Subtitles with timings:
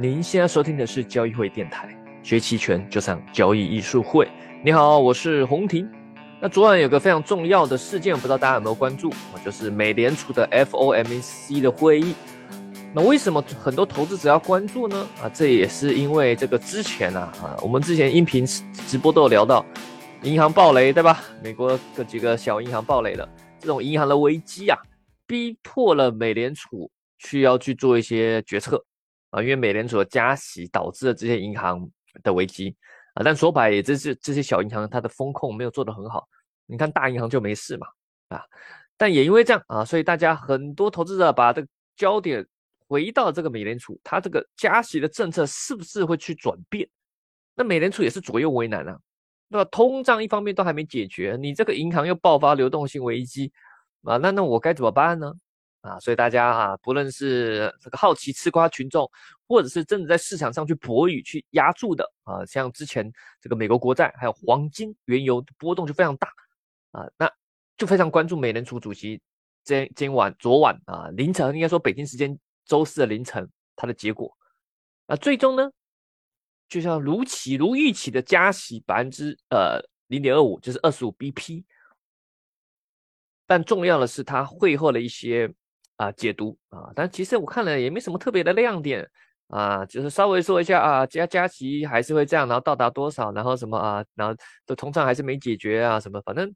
[0.00, 1.88] 您现在收听的是交易会电台，
[2.22, 4.28] 学期权就上交易艺术会。
[4.64, 5.90] 你好，我是洪婷。
[6.40, 9.12] 那昨晚有个非常重要的事件，不知道大家有没有关注？
[9.44, 12.14] 就是美联储的 FOMC 的会议。
[12.94, 15.04] 那为什么很多投资者要关注呢？
[15.20, 18.46] 啊，这也是因为这个之前啊，啊，我们之前音频
[18.86, 19.66] 直播都有聊到，
[20.22, 21.24] 银行暴雷，对吧？
[21.42, 23.28] 美国的几个小银行暴雷了，
[23.58, 24.78] 这种银行的危机啊，
[25.26, 26.88] 逼迫了美联储
[27.18, 28.84] 去要去做一些决策。
[29.30, 31.88] 啊，因为美联储的加息导致了这些银行
[32.22, 32.74] 的危机
[33.14, 36.28] 啊，但说白也这是这些小银行它的风控没有做得很好。
[36.66, 37.86] 你看大银行就没事嘛，
[38.28, 38.42] 啊，
[38.96, 42.46] 但也因为这样啊，所以大家很多投资者把这个焦点
[42.86, 46.88] 回到这个美联储，它这个加息的政策是不是会去转变？
[47.54, 48.98] 那美联储也是左右为难啊，
[49.48, 53.52] 那通胀一方面都还没解决，你这个银行又爆发流动性危机
[54.04, 55.32] 啊，那那我该怎么办呢？
[55.88, 59.10] 啊，所以大家啊，不论是这个好奇吃瓜群众，
[59.46, 66.28] 或者是真的在市场上去博弈、去压住的啊，像之前这个美国国债还有黄金、原油波动就非常大
[66.90, 67.30] 啊，那
[67.78, 69.18] 就非常关注美联储主席
[69.64, 74.36] 今今晚、昨晚啊凌晨，应该说北京时间周四的凌晨，它的结果
[75.06, 75.70] 啊，最终呢，
[76.68, 81.64] 就像如期如预期的加息百分之呃零点二五，就是二十五 BP，
[83.46, 85.50] 但重要的是他会后的一些。
[85.98, 89.06] 啊，解读啊，但其实我看了也没什么特别的亮点
[89.48, 96.48] 啊，就是稍微说一下啊，加加息还是会这样，然后到达多少，然后什么啊，然后的通胀还是没解决啊，什么，反正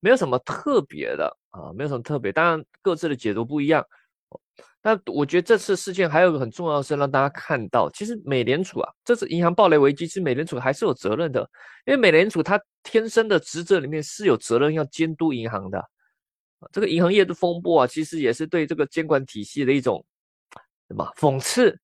[0.00, 3.84] 没有什么特别的啊，没有什么特别，当然各自的解读不一样。
[4.80, 11.40] 但我觉得这次事件还有个很重要的是让大家看到，其实美联储啊，这次银行暴雷危机，其实美联储还是有责任的，
[11.86, 15.84] 因为美联储它天生的职责里面是有责任要监督银行的。
[16.72, 20.04] 这个银行业的风波啊，其实也是对这个监管体系的一种
[20.88, 21.78] 什么讽刺，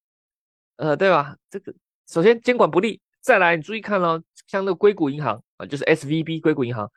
[0.77, 1.37] 呃，对吧？
[1.49, 1.73] 这个
[2.09, 6.91] 首先监管不力，再来你注意看了，像那个硅谷银行啊，就是 S V B 硅谷银行，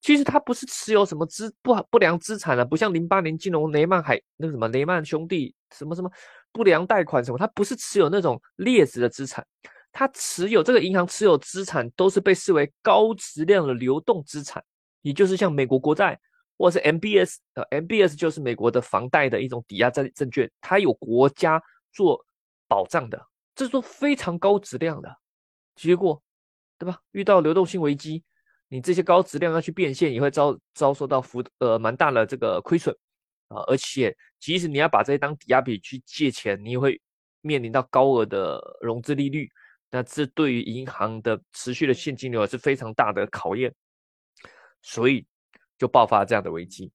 [0.00, 6.10] 其实它不是持有什么资不不良资产的，不像零八年金融雷曼海那个什么雷曼兄弟什么什么
[6.52, 9.44] 不良贷款什么，它不是持有那种劣质的资产，
[9.90, 14.62] 它持有这个银行持有资产都是被视为高质量的流动资产，
[15.02, 16.20] 也就是像美国国债。
[16.56, 21.60] 或是 MBS，呃，MBS 就是美国的房贷的一种抵押证证券，它有国家
[21.92, 22.24] 做
[22.68, 23.20] 保障的，
[23.56, 25.16] 这是非常高质量的。
[25.74, 26.22] 结果，
[26.78, 27.00] 对吧？
[27.10, 28.22] 遇到流动性危机，
[28.68, 32.96] 你这些高质量要去变现，也会遭遭受到幅呃蛮大的这个亏损
[33.48, 33.62] 啊。
[33.66, 37.00] 而且，即使你要把这些当抵押品去借钱，你也会
[37.40, 39.50] 面临到高额的融资利率，
[39.90, 43.74] 那这对于银行的持续的现金流也是非常大的考验。
[44.80, 45.26] 所以。
[45.84, 46.90] 就爆发这样的危机！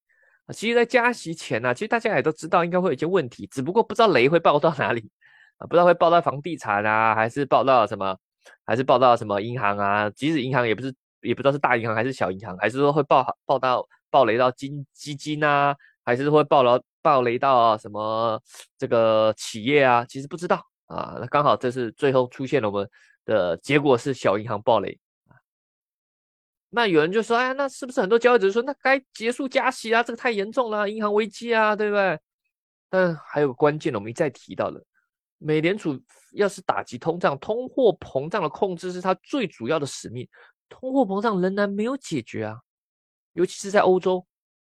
[0.52, 5.12] 其实，在加息前呢，其实大家也都知道应该会有一些问题，只不过不知道雷会爆到哪里
[5.60, 8.18] 啊，不知道会爆到房地产啊，还是爆到什么，
[8.66, 10.10] 还是爆到什么银行啊？
[10.10, 10.92] 即使银行也不是，
[11.22, 18.42] 也不知道是大银行还是小银行，还是说会爆爆到爆雷到金基金啊，还是会爆了爆雷到什么
[18.76, 20.04] 这个企业啊？
[20.10, 21.16] 其实不知道啊。
[21.20, 22.90] 那刚好这是最后出现了，我们
[23.24, 25.00] 的结果是小银行爆雷。
[26.72, 30.03] 那有人就说：“哎，那是不是很多交易者说，那该结束加息啊？
[30.03, 32.19] 这个太严重了，银行危机啊，对不对？”
[32.90, 34.80] 但还有个关键的，我们一再提到了，
[35.40, 36.00] 美联储
[36.34, 40.28] 要是打击通胀，通货膨胀的控制是它最主要的使命。
[40.69, 42.59] 通货膨胀仍然没有解决啊，
[43.34, 44.24] 尤其是在欧洲。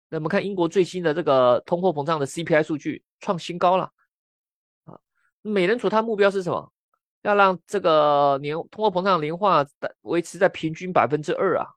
[0.08, 3.90] 那我们看英国最新的这个通货膨胀的 CPI 数据创新高了
[4.84, 4.98] 啊。
[5.42, 6.72] 美联储它目标是什么？
[7.22, 9.64] 要让这个年通货膨胀年化
[10.00, 11.68] 维持在平均百分之二啊。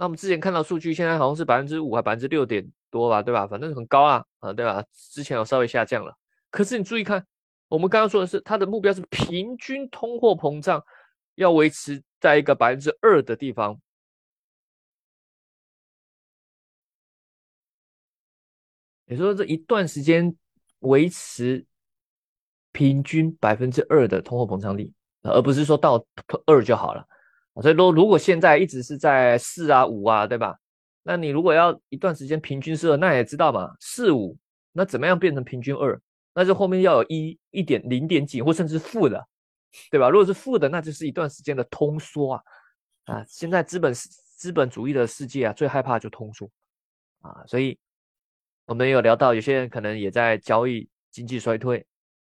[0.00, 3.46] 那我们之前看到数据，现在好像是百分之五还百分之六点多吧，对吧？
[3.46, 4.82] 反正很高啊，啊，对吧？
[4.94, 6.16] 之前有稍微下降了，
[6.50, 7.26] 可是你注意看，
[7.68, 10.82] 我们刚刚说的是它的目标是平均通货膨胀
[11.34, 13.78] 要维持在一个百分之二的地方。
[19.04, 20.34] 你说这一段时间
[20.78, 21.66] 维持
[22.72, 26.02] 平均百分之二的通货膨胀率，而不是说到
[26.46, 27.06] 二就好了。
[27.62, 30.56] 所以说，如果现在一直是在四啊五啊，对吧？
[31.02, 34.36] 那你如果要一段时间平均是二，那也知道嘛，四五，
[34.72, 36.00] 那怎么样变成平均二？
[36.32, 39.26] 那就后面要有一一点零点几，或甚至负的，
[39.90, 40.08] 对吧？
[40.08, 42.42] 如果是负的，那就是一段时间的通缩啊
[43.06, 43.24] 啊！
[43.26, 46.48] 现在资本资本主义的世界啊，最害怕就通缩
[47.20, 47.76] 啊，所以
[48.66, 51.84] 我们有聊到，有些人可能也在交易经济衰退。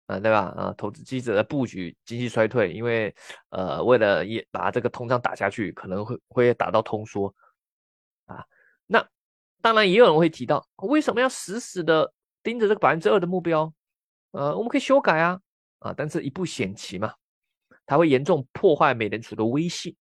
[0.08, 0.52] 啊，对吧？
[0.56, 3.14] 啊，投资记者的布局经济衰退，因为
[3.50, 7.32] 呃，为了也把这个通胀打下去，可能会会打到通缩
[8.24, 8.42] 啊。
[8.86, 9.06] 那
[9.60, 12.10] 当然也有人会提到，为什么要死死的
[12.42, 13.70] 盯着这个百分之二的目标？
[14.30, 15.38] 呃，我们可以修改啊。
[15.80, 17.14] 啊，但是一步险棋嘛，
[17.86, 19.94] 它会严重破坏美联储的威信。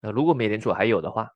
[0.00, 1.28] 那如果美联储还有的话，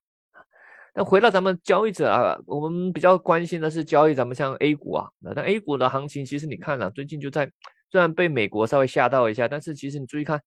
[0.94, 7.50] 那回到咱们交易者啊，我们比较关心的是交易咱们像 A 股啊，那 A 股的行情其实你看了，最近就在
[7.92, 10.40] 虽然被美国稍微吓到一下，但是其实你注意看，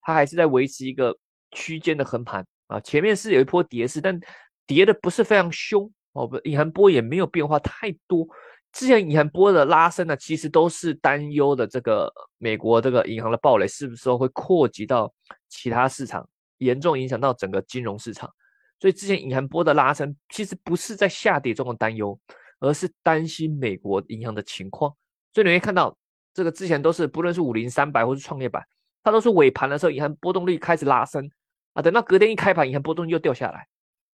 [0.00, 1.12] 它还是在维持一个
[1.50, 4.18] 区间的横盘啊，前面是有一波跌势，但
[4.68, 8.24] 跌的不是非常凶哦，不，隐含波也没有变化太多。
[8.70, 12.08] 之前隐含波的拉升呢，其实都是担忧的这个
[12.38, 15.12] 美国这个银行的暴雷是不是会扩及到
[15.48, 16.24] 其他市场，
[16.58, 18.30] 严重影响到整个金融市场。
[18.78, 22.16] 所以之前隐含波的拉升，其实不是在下跌中的担忧，
[22.60, 24.94] 而是担心美国银行的情况。
[25.34, 25.96] 所以你会看到
[26.34, 28.64] 这个之前都是不论是五零三百或是创业板，
[29.02, 31.30] 它都是尾盘的时候银行波动率开始拉升
[31.72, 33.66] 啊，等到隔天一开盘，银行波动又掉下来，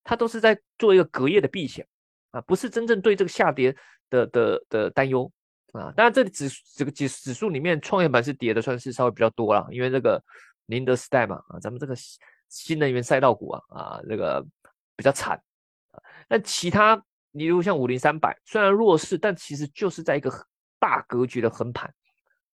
[0.04, 1.86] 它都是在做一个隔夜的避险
[2.30, 3.76] 啊，不是真正对这个下跌。
[4.10, 5.30] 的的的担忧
[5.72, 10.18] 啊，当然这里指这个指指数里面，创业板是跌的，算是稍微比较多了，因为这个
[10.64, 11.94] 宁德时代嘛啊，咱们这个
[12.48, 14.42] 新能源赛道股啊啊，这个
[14.96, 15.36] 比较惨
[15.90, 16.00] 啊。
[16.26, 16.98] 那其他，
[17.32, 20.32] 你如像五零三百，虽然弱势，但其实就是在一个
[20.78, 21.92] 大格局的横盘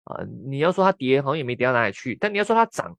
[0.06, 0.24] 啊。
[0.46, 2.98] 你要说它跌，好像也没跌到哪里去，但你要说它涨，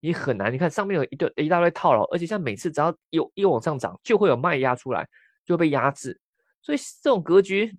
[0.00, 0.52] 你很难。
[0.52, 5.08] 你看上面有一堆一大堆套牢，而且像每次只要有一往上涨，就会有卖压出来，
[5.44, 6.20] 就会被压制。
[6.62, 7.76] 所以这种格局。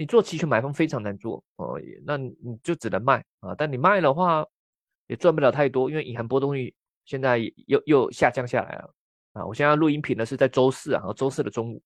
[0.00, 1.76] 你做期权买方非常难做哦，
[2.06, 2.32] 那你
[2.62, 3.52] 就只能卖啊。
[3.58, 4.46] 但你卖的话，
[5.08, 6.72] 也赚不了太多，因为隐含波动率
[7.04, 8.94] 现在又又下降下来了
[9.32, 9.44] 啊。
[9.44, 11.82] 我现在录音频呢是在周四啊，周四的中午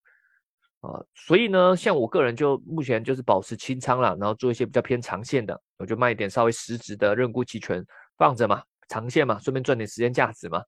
[0.82, 7.84] 啊，所以呢，像我个人就目前就是保持清仓了，然后做一些比较偏长线的，我就卖一点稍微实质的认沽期权
[8.18, 10.62] 放着嘛，长线嘛，顺便赚点时间价值嘛，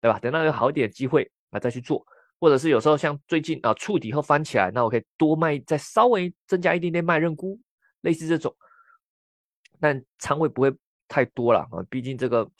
[0.00, 0.18] 对吧？
[0.18, 2.04] 等到有好一点机会啊再去做。
[2.40, 7.60] 或者是有时候像最近啊触底后翻起来，那我可以多卖，再稍微增加一点点卖认沽，
[8.00, 8.56] 类似这种，
[9.78, 10.74] 但仓位不会
[11.06, 12.50] 太多了啊，毕竟这个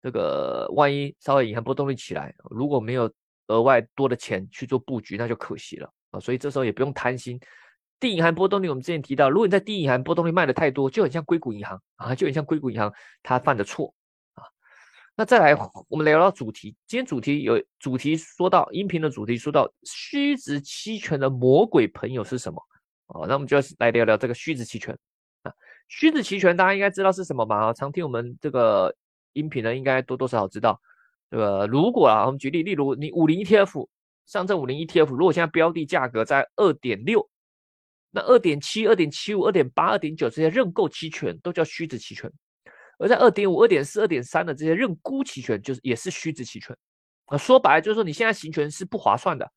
[0.00, 3.12] 这个万一稍微隐含波动率起来，如果没有
[3.48, 7.38] 额外多的钱去做布局，那就可惜了啊，所以这时候也不用贪心。
[8.00, 13.92] 低隐含波动率我们之前提到，如果你在低隐含波动率卖的太多，就很像硅谷银行啊，就很像硅谷银行它犯的错
[14.34, 14.44] 啊。
[15.16, 15.56] 那再来，
[15.88, 16.76] 我们聊聊主题。
[16.86, 22.62] 今天主题有主题说到音频的主题，说到虚值期权的魔鬼朋友是什么？
[23.08, 24.96] 哦，那我们就要来聊聊这个虚值期权
[25.42, 25.52] 啊。
[25.88, 27.56] 虚值期权大家应该知道是什么吧？
[27.56, 28.94] 啊常听我们这个
[29.32, 30.80] 音频的，应该多多少少知道。
[31.30, 33.88] 这个如果啊，我们举例，例如你五零 ETF
[34.28, 37.28] 上证五零 ETF，如果现在标的价格在二点六，
[38.10, 42.30] 那二点七、二点七五、二点八、二点九这些认购期权都叫虚值期权。
[42.98, 46.76] 而在二点五、二点四、二点三的这些认沽期权，就是也是虚值期权
[47.26, 47.38] 啊。
[47.38, 49.50] 说白了就是说，你现在行权是不划算的，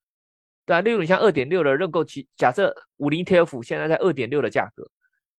[0.65, 0.79] 对啊。
[0.79, 4.89] 例如你像二点六的认购期，假设五零 ETF 现在在二点六的价格，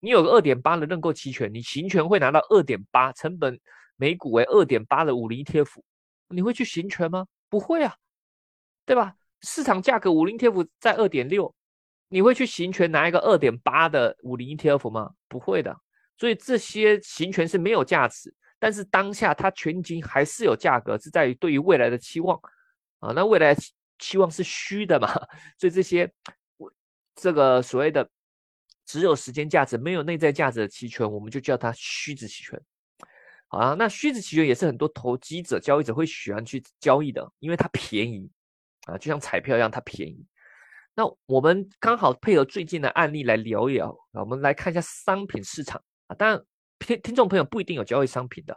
[0.00, 3.58] 你有个二点八的认购期权，你行权会拿到二点八，成本
[3.96, 5.80] 每股为二点八的五零 ETF，
[6.28, 7.26] 你会去行权吗？
[7.48, 7.94] 不会啊，
[8.84, 9.14] 对吧？
[9.42, 11.54] 市场价格五零 ETF 在二点六，
[12.08, 15.12] 你会去行权拿一个二点八的五零 ETF 吗？
[15.28, 15.76] 不会的。
[16.18, 22.40] 所以这些行权是没有价值，但是当下它全金还是有价格，是在于对于未来的期望
[23.00, 23.12] 啊。
[23.12, 23.56] 那未来
[23.98, 25.08] 期望是虚的嘛？
[25.58, 26.08] 所以这些
[27.16, 28.08] 这个所谓的
[28.86, 32.60] 只有时间价值没有内在价值的期权，我们就叫它虚值期权。
[33.48, 38.30] 啊，那虚值期权也是很多投机者、交易者会喜欢去交易的，因为它便宜
[38.86, 40.26] 啊，就像彩票一样，它便宜。
[40.94, 46.14] 那我们刚好配合最近的案例来聊一聊啊，我们来看一下商品市场啊。
[46.16, 46.44] 当然，
[46.78, 48.52] 听听众朋友不一定有交易商品的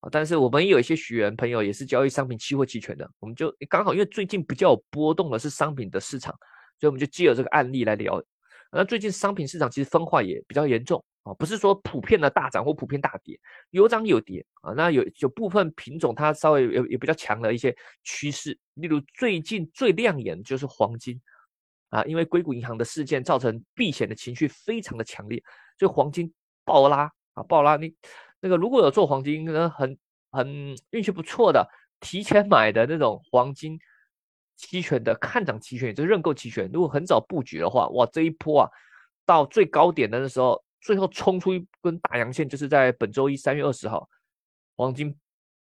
[0.00, 6.32] 啊，但是我们也有一些学员朋友也是交易商品期货期权的，我们就刚好因为最近比较有波动的是商品的市场，
[6.80, 8.22] 所以我们就借了这个案例来聊。
[8.72, 13.38] 那最近商品市场其实分化也比较严重啊，不是说普遍的大涨或普遍大跌，
[13.70, 14.72] 有涨有跌啊。
[14.74, 21.20] 那有有部分品种它稍微有有比较强的一些趋势，例如最近最亮眼就是黄金
[21.90, 25.42] 啊，因为硅谷银行的事件造成避险的情绪非常的强烈，
[25.78, 26.32] 所以黄金。
[26.66, 27.76] 暴拉啊，暴拉！
[27.76, 27.94] 你
[28.40, 29.98] 那个如果有做黄金，很
[30.30, 31.68] 很运气不错的，
[32.00, 33.78] 提前买的那种黄金
[34.56, 38.70] 期权的看涨期权，也就是认购期权，如果很早布局的话，哇，这一波啊，
[39.26, 44.08] 到最高点的那时候，最后冲出一根大阳线，就是在本周一三月二十号，
[44.76, 45.16] 黄金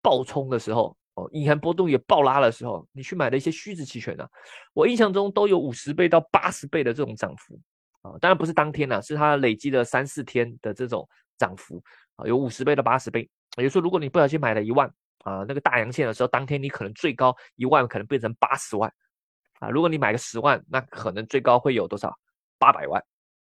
[0.02, 4.28] 暴冲的时候，哦，隐含波动也暴拉的时候，你去买的一些虚值期权呢，
[4.73, 7.59] 我印象中都有五十倍到八十倍的这种涨幅。
[8.02, 11.83] 啊，当然不是当天了，是它累积了三四天的这种涨幅
[12.16, 13.30] 啊，有五十倍到八十倍。
[13.56, 14.87] 也就是说，如果你不小心买了一万
[15.21, 18.92] 啊，那个大阳线的时候，当天你可能最高一万可能变成八十万
[19.61, 19.71] 啊。
[19.71, 22.14] 如果你买个十万，那可能最高会有多少？
[22.59, 23.02] 八百万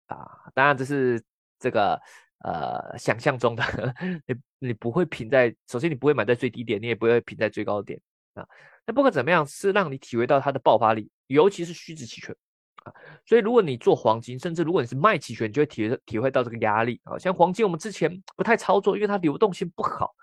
[0.08, 0.50] 啊。
[0.56, 1.24] 当然这是
[1.60, 2.00] 这个
[2.44, 3.64] 呃想象中的，
[4.28, 4.36] 你
[4.68, 8.00] 你不会平在，首先你不会买在最低点，你也不会平在最高点
[8.34, 8.48] 啊。
[8.86, 12.36] 那不管怎么样，是让你体会到它的爆发力，尤其是虚值期权
[12.84, 12.94] 啊。
[13.26, 17.18] 所以如果你做黄金，甚至如果你是卖期权，你就会体体会到这个压力啊。
[17.18, 20.14] 像黄金，我们之前不太操作，因为它流动性不好。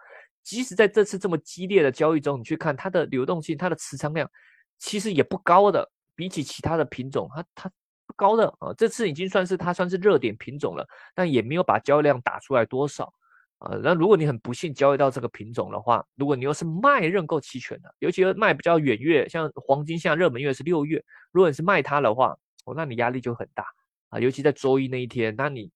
[0.43, 4.31] 即使在这次这么激烈的交易中，你去看它的流动性，它的持仓量
[4.79, 7.71] 其实也不高的，比起其他的品种，它它
[8.17, 8.73] 高的啊。
[8.77, 13.13] 这次已经算是它算是热点品种了，但也没有把交易量打出来多少
[13.59, 13.77] 啊。
[13.83, 21.03] 那如果你很不幸交易到这个品种的话，如果你又是卖认购期权的，尤其是卖比较远月，像黄金，像热门月是六月，
[21.33, 23.67] 如果你是卖它的话，哦，那你压力就很大
[24.11, 24.19] 啊。
[24.19, 25.71] 尤其在周一那一天，那你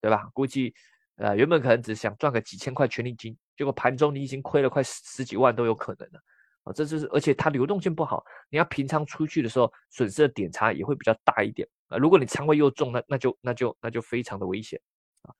[0.00, 0.28] 对吧？
[0.32, 0.74] 估计
[1.16, 3.36] 呃原本可能只想赚个几千块权利金。
[3.56, 6.20] 结果盘中你已经亏了快十十几万都有可能的
[6.64, 6.72] 啊！
[6.72, 11.96] 这就是而且它流动性不好，你要平仓出去的时候，损失的点差也会比较大一点啊！
[11.96, 14.80] 如果你仓位又重，那那就那就那就非常的危险
[15.22, 15.30] 啊！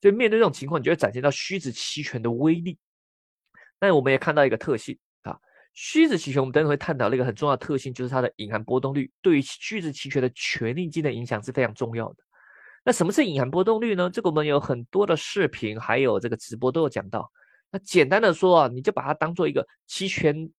[0.00, 2.78] 所以面对这种情况，你就会展现到虚值期权的威力。
[3.78, 5.38] 那我们也看到一个特性啊，
[5.74, 12.16] 虚值期权我们等会会探讨的一个很重要的特性，就是它的隐含波动率对于虚值期权的权利金的影响是非常重要的。
[12.82, 14.08] 那什么是隐含波动率呢？
[14.08, 17.30] 这个我们有很多的视频还有这个直播都有讲到。
[17.70, 20.50] 那简单的说啊，你就把它当做一个期权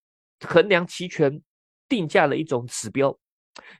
[0.47, 1.41] 衡量期权
[1.87, 3.09] 定价的一种指标，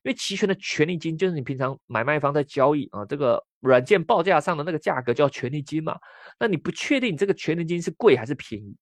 [0.04, 5.98] 因为期权的权利金就是你平常买卖方在交易啊，这个软件报价上的那个价格叫权利金嘛。
[6.40, 8.76] 那你不确定这个权利金是贵还是便宜，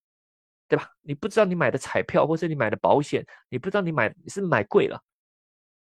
[0.68, 0.88] 对吧？
[1.02, 5.00] 你不知道你买的彩票或是你买的保险，你不知道你买你是买贵了，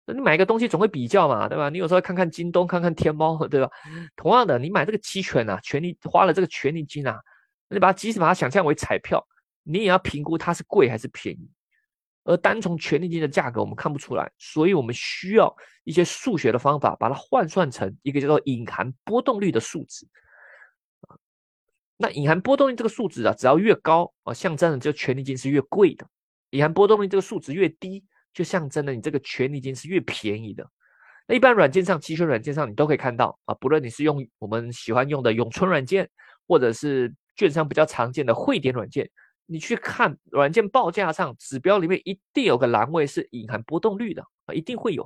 [0.05, 1.69] 那你买一个东西总会比较嘛，对吧？
[1.69, 3.69] 你有时候看看京东，看看天猫，对吧？
[4.15, 7.19] 同样的，你买这个期权啊，权利花了这个权利金啊。
[7.67, 9.25] 你把它即使把它想象为彩票，
[9.63, 11.49] 你也要评估它是贵还是便宜。
[12.25, 20.05] 而单从权利金的价格，我们看不出来，所以我们需要一些数学的方法，把它换算成一个叫做隐含波动率的数值。
[21.97, 26.05] 那隐含波动率这个数值啊，只要越高啊，象征的这权利金是越贵的；
[26.49, 28.03] 隐含波动率这个数值越低，
[28.33, 30.69] 就象征的你这个权利金是越便宜的。
[31.27, 36.09] 那一般软件上，期权软件上你都可以看到啊，不论你是用我们喜欢用的永春软件，
[36.47, 39.09] 或者是券商比较常见的汇点软件，
[39.45, 44.23] 你去看软件报价上指标里面一定有个栏位是隐含波动率的，
[44.53, 45.03] 一定会有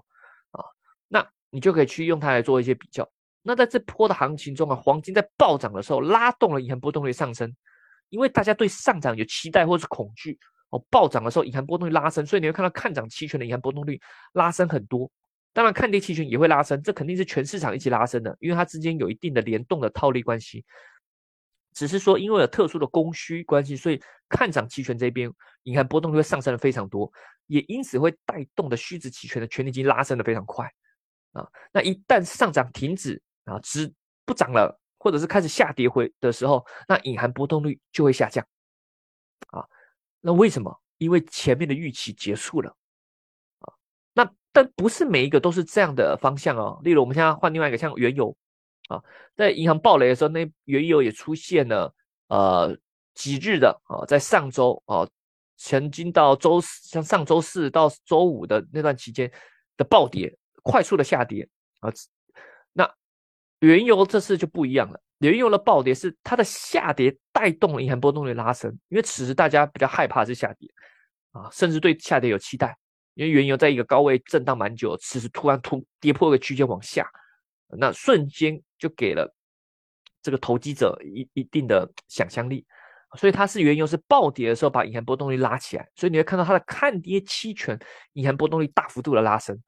[0.51, 0.63] 啊，
[1.07, 3.09] 那你就可以去用它来做一些比较。
[3.41, 7.53] 那在这波的行情中啊，黄金在暴涨的时候拉动了隐含波动率上升，
[8.09, 10.37] 因为大家对上涨有期待或是恐惧
[10.69, 13.99] 哦，暴涨的时候隐含波动率拉升，所以你会看到看涨期权的隐含波动率
[14.33, 15.09] 拉升很多。
[15.51, 20.63] 当然看跌期权也会拉升，这肯定是全市场一起拉升的，因为它之间有一定的联动的套利关系。
[21.73, 25.31] 只是说，因为有特殊的供需关系，所以看涨期权这边
[25.63, 27.11] 隐含波动率会上升的非常多，
[27.47, 30.69] 也因此会带动的虚值期权的权利金拉升的非常快
[31.31, 31.47] 啊。
[31.71, 33.91] 那一旦上涨停止啊，只
[34.25, 38.45] 不涨了，或者是开始下跌回的时候，那隐含波动率就会下降
[39.47, 39.63] 啊。
[40.19, 40.75] 那为什么？
[40.97, 42.75] 因为前面的预期结束了
[43.59, 43.73] 啊。
[44.13, 46.81] 那但不是每一个都是这样的方向哦。
[46.83, 48.35] 例如，我们现在换另外一个，像原油。
[48.89, 49.01] 啊，
[49.35, 51.93] 在银行暴雷的时候，那原油也出现了
[52.27, 52.75] 呃
[53.13, 55.07] 几日的啊，在上周啊，
[55.57, 59.31] 曾经到周四，像上周四到周五的那段期间
[59.77, 61.47] 的暴跌，快速的下跌
[61.81, 61.93] 啊。
[62.73, 62.91] 那
[63.59, 70.67] 原油这次就不一样了，原油的暴跌是它的下跌带动了银行波动率拉升，因为此时大家比较害怕是下跌
[71.31, 72.75] 啊，甚至对下跌有期待，
[73.13, 77.07] 因为原油在一个高位震荡蛮久，此时突然突跌破一个区间往下。
[77.77, 79.31] 那瞬间就给了
[80.23, 82.65] 这个投机者一一定的想象力，
[83.17, 87.77] 所以它是原油是暴跌的时候把隐含波动率拉起来，所以你会看到它的看跌期权
[88.13, 89.61] 隐含波动率大幅度的拉升，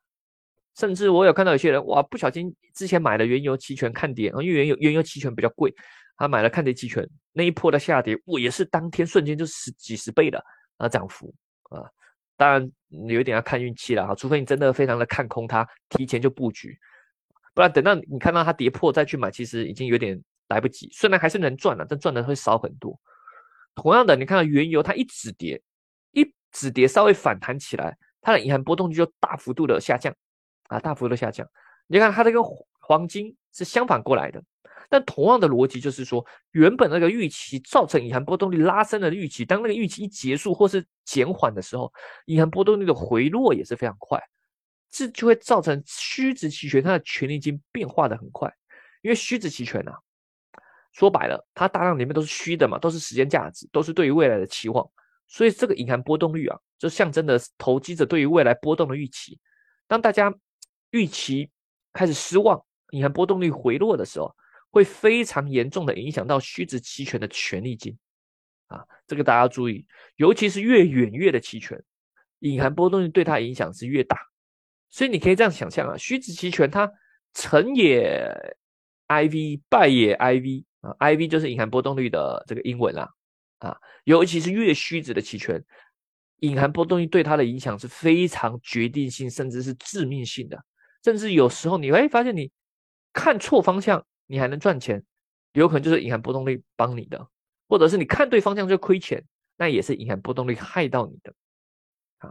[0.78, 5.74] 甚至我有看到有些人哇不小心之前买了原油期权看跌啊，因为原油原油期权比较贵，
[6.18, 10.44] 他买了看跌期权那一波的下跌，我也是当天瞬间就十几十倍的
[10.78, 11.34] 啊涨幅
[11.70, 11.84] 啊，
[12.38, 12.72] 当然
[13.08, 16.78] 有一点要看运气了哈，除非你真的非常的看空它，提前就布局。
[17.54, 20.90] 不然等到你看到它跌破再去买，其实已经有点来不及。
[20.92, 23.00] 虽然还是能赚了，但赚的会少很多。
[23.76, 25.62] 同样的，你看到原油它一止跌，
[26.12, 30.14] 一止跌稍微反弹起来，它的隐含波动率就大幅度的下降
[30.68, 31.48] 啊，大幅度下降。
[31.88, 32.42] 你看它这个
[32.80, 34.42] 黄金是相反过来的，
[34.90, 41.92] 但同样的逻辑就是说，原本那个预期造成隐含波动率拉升的预期，当那个预期一结束或是减缓的时候，
[42.26, 44.22] 隐含波动率的回落也是非常快。
[44.92, 48.54] 这就会造成虚值期权它的权利金变化的很快，
[49.02, 49.98] 因为虚值期权啊，
[50.92, 54.86] 说白了，它大量里面都是虚的嘛，都是时间价值，都是对于未来的期望，
[55.28, 59.40] 所以这个隐含波动率啊，就象征的投机者对于未来波动的预期。
[59.88, 60.34] 当大家
[60.90, 61.50] 预期
[61.94, 64.36] 开始失望，隐含波动率回落的时候，
[64.72, 67.98] 会非常严重的影响到虚值期权的权利金
[68.68, 71.82] 啊，这个大家要注意，尤其是越远越的期权，
[72.40, 74.31] 隐含波动率对它影响是越大。
[74.92, 76.92] 所以你可以这样想象啊，虚值期权它
[77.34, 78.30] 成也
[79.08, 83.10] IV，败也 IV 啊，IV 就是隐含波动率的这个英文啦
[83.60, 85.64] 啊，尤其是越虚值的期权，
[86.42, 90.62] 隐含波动率对它的影响是非常决定性，甚至是致命性的。
[91.04, 92.52] 甚至有时候你会发现，你
[93.14, 95.04] 看错方向，你还能赚钱，
[95.54, 97.28] 有可能就是隐含波动率帮你的，
[97.68, 99.24] 或者是你看对方向就亏钱，
[99.58, 101.34] 那也是隐含波动率害到你的
[102.18, 102.30] 啊。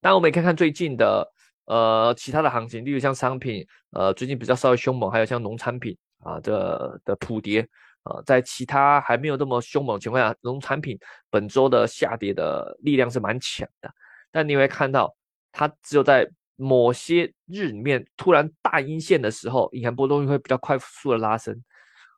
[0.00, 1.32] 当然，我们也看看最近的
[1.70, 7.66] 呃其他的行情，例如像商品，呃最近比较稍微凶猛，还有像农产品啊的的普跌
[8.02, 10.98] 啊，在其他还没有那么凶猛情况下，农产品
[11.30, 13.90] 本周的下跌的力量是蛮强的，
[14.32, 15.14] 但你会看到
[15.52, 16.28] 它只有在。
[16.62, 21.58] 某些日里面突然大阴线的时候，隐含波动率会比较快速的拉升，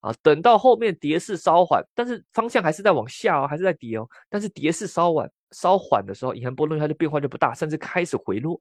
[0.00, 8.60] 啊，等到后面跌势稍缓，但是方向还是在往下哦，还是在跌哦，但是跌势稍缓稍缓的时候，隐含波动率它的变化就不大，甚至开始回落，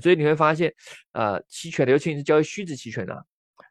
[0.00, 0.72] 所以你会发现，
[1.12, 3.22] 呃，期权的尤其是交易虚值期权啊，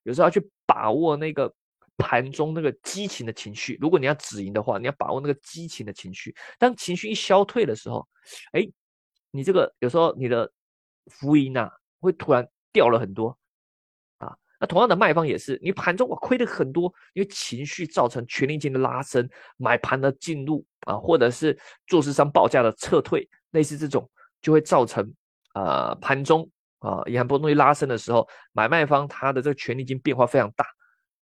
[0.04, 1.54] 有时候要去把握那个
[1.98, 8.08] 盘中那个激情的情绪，如果你要止盈的话，你要把握那个激情的情绪，当情绪一消退的时候，
[8.52, 8.68] 哎，
[9.32, 10.52] 你这个有时候你的。
[11.08, 11.68] 浮盈呐，
[12.00, 13.36] 会突然掉了很多
[14.20, 14.38] 啊。
[14.60, 24.08] 那同样的卖方也是，你盘中我亏的很多，因为情绪造成权力金的拉升，买盘的进入啊，或者是做市商报价的撤退，类似这种
[24.44, 25.12] 就会造成
[25.54, 30.66] 啊盘中啊银行波动率拉升的时候，买卖方他的这个权利金变化非常大。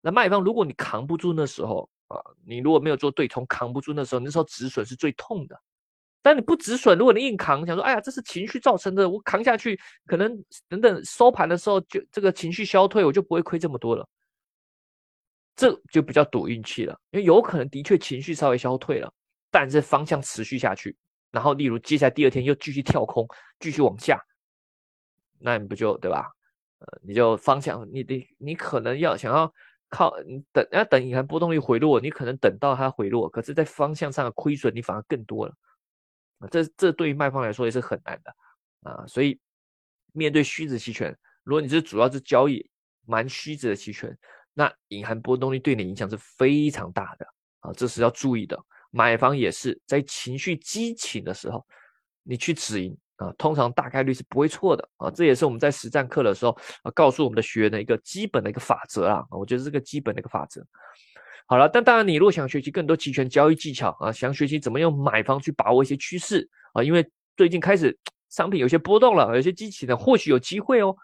[0.01, 2.17] 那卖方如果你扛不住那时候啊，
[2.47, 5.59] 你如果没有做对冲，扛不住那时候，那时候止损是最痛的。
[6.23, 10.37] 但你不止损，如果你硬扛，想说，哎呀，这是情绪造成的，我扛下去，可能
[10.69, 14.07] 等等收盘的时候就这个情绪消退，我就不会亏这么多了。
[15.57, 19.13] 这就比较赌运气了，因为有可能的确情绪稍微消退了，
[19.51, 20.97] 但是方向持续下去，
[21.31, 23.27] 然后例如接下来第二天又继续跳空，
[23.61, 24.19] 继续往下，
[25.39, 26.31] 那你不就对吧？
[26.79, 29.53] 呃，你就方向，你得你可能要想要
[29.89, 35.55] 靠你等要等隐含波动率回落，你可能等到它回落，可是在方向上的亏损你反而更多了。
[36.51, 38.35] 这这对于卖方来说也是很难的
[38.83, 39.41] 啊，所以
[40.13, 42.71] 面对虚值期权，如果你是主要是交易
[43.07, 44.17] 蛮虚值的期权，
[44.55, 47.27] 那隐含波动率对你影响是非常大的
[47.59, 48.57] 啊，这是要注意的。
[48.91, 51.65] 买方也是在情绪激情的时候，
[52.23, 60.65] 你去止盈啊，通常大概率是不会错的啊，这也是我们在实战课的时候啊，告诉我们的学员的一个基本的一个法则啊，我觉得这个基本的一个法则。
[61.47, 67.99] 好了，但当然，你如果想学习更多期权交易技巧啊，想学习怎么用买方去把握一些趋势啊，因为最近开始
[68.29, 70.95] 商品有些波动了，有些机器呢或许有机会哦，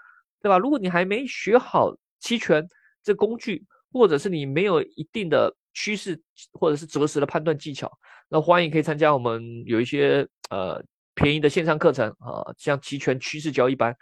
[0.42, 0.58] 对吧？
[0.58, 2.68] 如果你还没学好期权
[3.02, 6.18] 这工具，或者是你没有一定的趋势
[6.52, 7.92] 或者是择时的判断技巧，
[8.30, 10.82] 那欢迎可以参加我们有一些呃
[11.14, 13.94] 便宜的线上课程啊，像期权趋势交易班。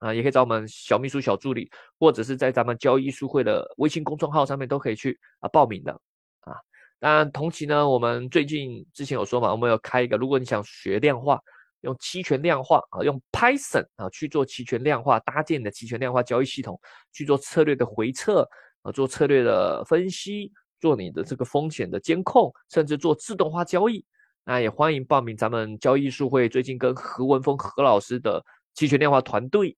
[0.00, 5.92] 啊，也可以找我们小秘书、小助理，或者是在咱们交易书会的微信公众号上面都可以去啊报名的
[6.40, 6.52] 啊。
[7.00, 11.40] 当然，同期呢，我们最近之前有说嘛，我们要开一个，如果你想学量化，
[11.80, 16.78] 用期权量化啊，用 Python 啊去做期权量化，搭建的期权量化交易系统，
[17.10, 18.46] 去做策略的回测
[18.82, 20.52] 啊，做策略的分析，
[20.84, 24.04] 做你的这个风险的监控，甚至做自动化交易，
[24.44, 28.44] 那也欢迎报名咱们交易术会最近跟何文峰何老师的
[28.74, 29.74] 期权量化团队。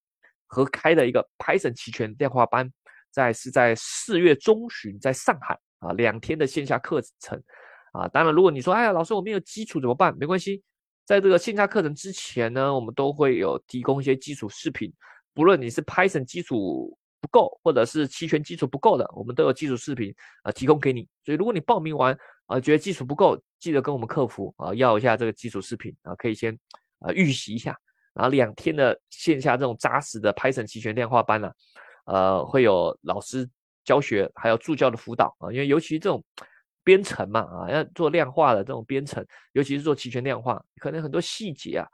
[0.49, 2.69] 合开的一个 Python 期权量化班，
[3.13, 7.41] 在是在四月中旬在上海啊两天的线下课程
[7.93, 10.13] 啊，当然如果你说哎呀老师我没有基础怎么办？
[10.19, 10.61] 没关系，
[11.05, 14.93] 在这个线下课程之前呢，我们都会有提供一些基础视频，
[15.33, 21.09] 不论你是 Python 基础不够，或者是期权基础不够的，我们都有基础视频啊提供给你。
[21.25, 26.57] 所以如果你报名完啊觉得基础不够，记得跟我们客服啊要一下这个基础视频啊，可以先
[27.01, 27.77] 啊预习一下。
[28.15, 31.53] 然后两天的线下这种扎实的 Python 期权量化班呢，
[32.07, 33.47] 呃，会有老师
[33.85, 35.53] 教学，还有助教的辅导啊。
[35.53, 36.25] 因为尤其这种
[36.83, 41.87] 编程嘛，啊，要做量化的这种编程，尤其是做期权量化，可能很多细节啊，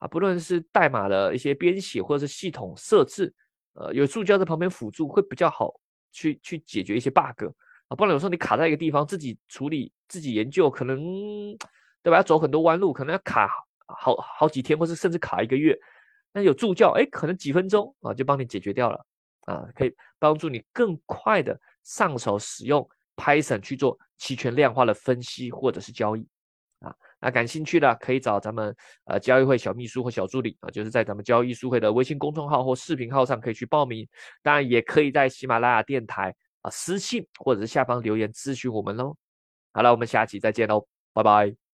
[0.00, 3.32] 啊，不论是代码的一些编写或者是系统设置，
[3.74, 5.72] 呃，有助教在旁边辅助会比较好
[6.12, 7.44] 去去解决一些 bug
[7.88, 7.96] 啊。
[7.96, 10.98] 不然有时候你卡在一个地方，自己处理、自己研究，可能
[12.02, 12.16] 对吧？
[12.16, 13.50] 要走很多弯路，可能要卡。
[13.98, 15.76] 好好几天，或是甚至卡一个月，
[16.32, 19.04] 那有助教，哎，可能几分钟啊就帮你解决掉了，
[19.46, 26.24] 啊，可以帮助你更快的上手使用 Python 去做期权量化的分析或者是交易，
[27.20, 34.08] 那感兴趣的可以找咱们呃交易会小秘书或小助理啊，就是在咱们交易书会的微信公众号或视频号上可以去报名，
[34.42, 39.16] 当然也可以在喜马拉雅电台啊私信或者是下方留言咨询我们喽。
[39.72, 41.69] 好了，我们下期再见喽，拜拜。